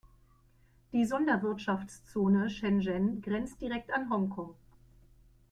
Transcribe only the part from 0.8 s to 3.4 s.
Die Sonderwirtschaftszone Shenzhen